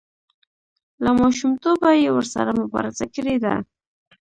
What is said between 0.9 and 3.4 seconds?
له ماشومتوبه یې ورسره مبارزه کړې